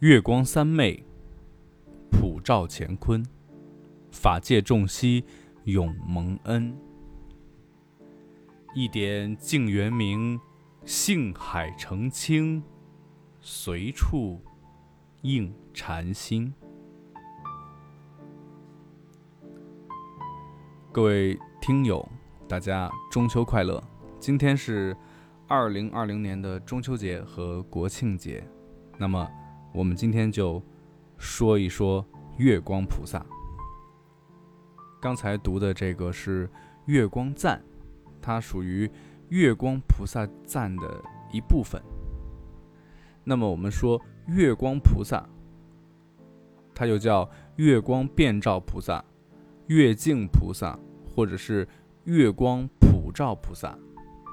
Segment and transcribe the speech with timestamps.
[0.00, 1.02] 月光三昧，
[2.10, 3.24] 普照乾坤，
[4.10, 5.24] 法界众息
[5.64, 6.76] 永蒙恩。
[8.74, 10.38] 一点净圆明，
[10.84, 12.62] 性海澄清，
[13.40, 14.38] 随处
[15.22, 16.52] 应禅心。
[20.92, 22.06] 各位听友，
[22.46, 23.82] 大家中秋快乐！
[24.20, 24.94] 今天是
[25.48, 28.46] 二零二零年的中秋节和国庆节，
[28.98, 29.26] 那么
[29.72, 30.62] 我们今天就
[31.18, 32.04] 说一说
[32.38, 33.24] 月光菩萨。
[35.00, 36.50] 刚才读的这个是
[36.86, 37.62] 月光赞。
[38.22, 38.90] 它属于
[39.28, 41.80] 月光菩萨赞的一部分。
[43.22, 45.24] 那么我们说月光菩萨，
[46.74, 49.04] 它又叫月光遍照菩萨、
[49.68, 50.76] 月净菩萨，
[51.08, 51.68] 或者是
[52.02, 53.78] 月光普照菩萨，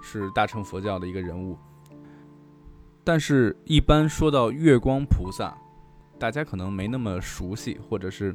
[0.00, 1.58] 是大乘佛教的一个人物。
[3.10, 5.58] 但是，一般说到月光菩萨，
[6.16, 8.32] 大家可能没那么熟悉，或者是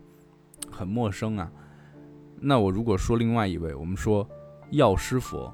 [0.70, 1.50] 很陌生啊。
[2.42, 4.28] 那我如果说另外一位，我们说。
[4.72, 5.53] 药师佛，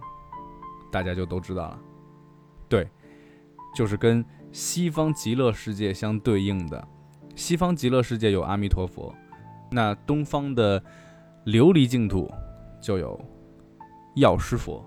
[0.92, 1.80] 大家就都知道了。
[2.68, 2.90] 对，
[3.76, 6.88] 就是跟西方极乐世界相对应的。
[7.36, 9.14] 西方极乐世界有阿弥陀佛，
[9.70, 10.80] 那东方的
[11.46, 12.28] 琉璃净土
[12.82, 13.20] 就有
[14.16, 14.84] 药师佛。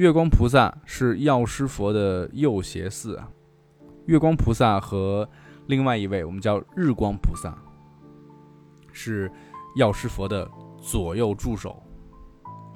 [0.00, 3.28] 月光菩萨是药师佛的右胁侍啊。
[4.06, 5.28] 月光菩萨和
[5.66, 7.54] 另外一位我们叫日光菩萨，
[8.92, 9.30] 是
[9.76, 11.82] 药师佛的左右助手。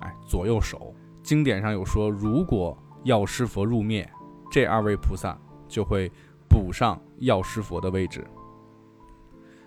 [0.00, 4.06] 哎，左右手，经典上有说，如果药师佛入灭，
[4.50, 5.34] 这二位菩萨
[5.66, 6.12] 就会
[6.46, 8.22] 补上药师佛的位置。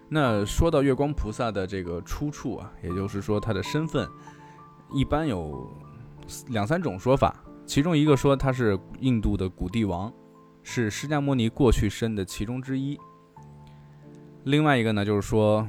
[0.07, 4.07] 那说到月光菩萨的这个出处啊，也就是说他的身份，
[4.93, 5.67] 一般有
[6.49, 7.35] 两三种说法。
[7.67, 10.11] 其中一个说他是印度的古帝王，
[10.63, 12.97] 是释迦牟尼过去生的其中之一。
[14.45, 15.67] 另外一个呢，就是说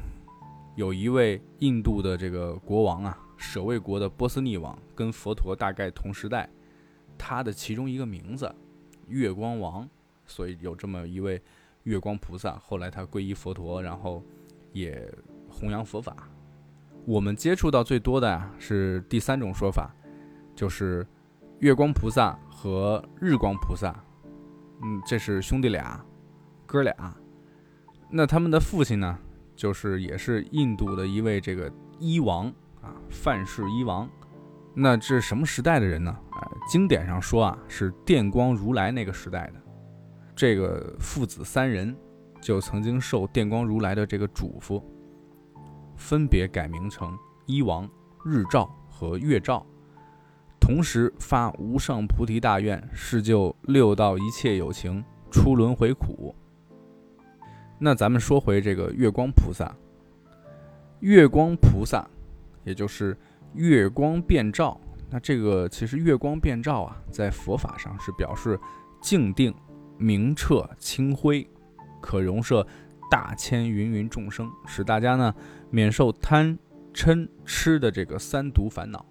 [0.76, 3.18] 有一位印度的这个国王啊。
[3.40, 6.50] 舍卫国的波斯匿王跟佛陀大概同时代，
[7.16, 8.52] 他的其中一个名字
[9.06, 9.88] 月光王，
[10.26, 11.40] 所以有这么一位
[11.84, 12.58] 月光菩萨。
[12.58, 14.24] 后来他皈依佛陀，然后
[14.72, 15.08] 也
[15.48, 16.16] 弘扬佛法。
[17.04, 19.94] 我们接触到最多的啊是第三种说法，
[20.56, 21.06] 就是
[21.60, 23.92] 月光菩萨和日光菩萨，
[24.80, 26.00] 嗯，这是兄弟俩，
[26.66, 26.94] 哥俩。
[28.08, 29.18] 那他们的父亲呢，
[29.56, 32.46] 就是也是印度的一位这个医王
[32.80, 32.94] 啊。
[33.10, 34.08] 范氏一王，
[34.72, 36.16] 那这是什么时代的人呢？
[36.30, 39.54] 啊，经典上说啊，是电光如来那个时代的。
[40.36, 41.96] 这个父子三人
[42.40, 44.80] 就曾经受电光如来的这个嘱咐，
[45.96, 47.90] 分别改名成一王、
[48.24, 49.66] 日照和月照，
[50.68, 56.36] 同时发无上菩提大愿，是救六道一切有情出轮回苦。
[57.78, 59.74] 那咱们说回这个月光菩萨，
[61.00, 62.06] 月光菩萨。
[62.64, 63.16] 也就是
[63.54, 68.60] 月光遍照，那这个其实月光遍照啊，在佛法上是表示
[69.00, 69.54] 静定、
[69.96, 71.48] 明澈、清辉，
[72.02, 72.66] 可容摄
[73.10, 75.34] 大千芸芸众生，使大家呢
[75.70, 76.58] 免受贪
[76.92, 79.06] 嗔痴的这个三毒烦恼。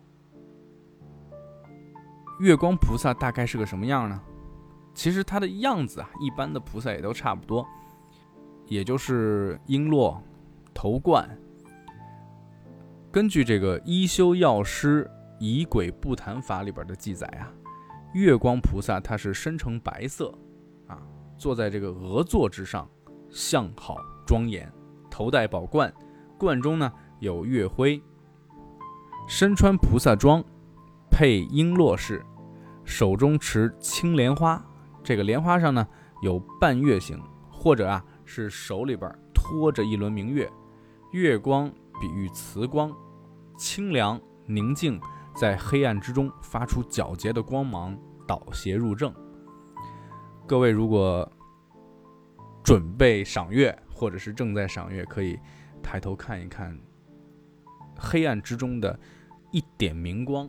[2.40, 4.22] 月光菩萨大概是个什么样呢？
[4.94, 7.66] 其实它的样子啊，一般的菩萨也都差不多，
[8.66, 10.18] 也就是璎珞、
[10.74, 11.28] 头冠。
[13.12, 15.10] 根据这个《一休药师
[15.40, 17.50] 仪轨不谈法》里边的记载啊，
[18.14, 20.32] 月光菩萨他是身呈白色，
[20.88, 21.02] 啊，
[21.38, 22.88] 坐在这个额座之上，
[23.30, 24.72] 相好庄严，
[25.10, 25.92] 头戴宝冠，
[26.38, 28.02] 冠中呢有月辉，
[29.28, 30.44] 身穿菩萨装，
[31.18, 32.24] 配璎珞式，
[32.86, 34.64] 手中持青莲花，
[35.04, 35.88] 这个莲花上呢
[36.22, 37.20] 有半月形，
[37.50, 40.48] 或者啊是手里边托着一轮明月，
[41.14, 42.96] 月光比喻慈光。
[43.58, 45.02] 清凉宁静，
[45.36, 49.12] 在黑暗之中发出皎洁的光芒，导邪入正。
[50.46, 51.28] 各位如果
[52.64, 55.40] 准备赏月，或者是正在赏月，可以
[55.82, 56.80] 抬头看一看
[57.98, 59.00] 黑暗之中的
[59.50, 60.48] 一点明光，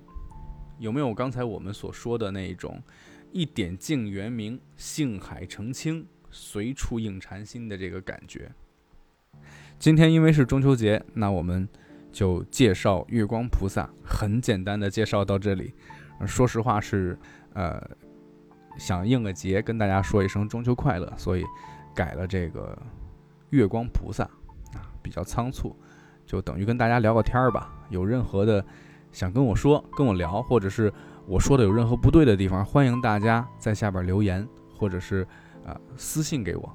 [0.78, 2.82] 有没有刚才我们所说的那一种
[3.32, 8.50] 一点净圆明、性海澄清、随处应禅心的这个感觉？
[9.78, 11.69] 今天因为是中秋节，那我们。
[12.10, 15.75] 就介绍月光菩萨，很简单的介绍到这里。
[16.26, 17.16] 说实话是，
[17.52, 17.78] 呃，
[18.78, 21.44] 想应个节，跟大家说一声中秋快乐，所以
[21.94, 22.76] 改了这个
[23.50, 24.25] 月光菩萨
[24.72, 25.76] 啊，比较仓促，
[26.26, 27.86] 就等于跟大家聊个天儿吧。
[27.90, 28.64] 有任何的
[29.12, 30.93] 想跟我说、跟我聊，或者是
[31.26, 34.46] 我说的有任何不对的地方，欢迎大家在下边留言，
[34.76, 35.26] 或者是
[35.64, 36.70] 啊私信给我。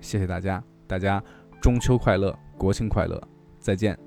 [0.00, 1.22] 谢谢大家，大家
[1.62, 3.20] 中秋快乐，国庆快乐，
[3.58, 4.03] 再见。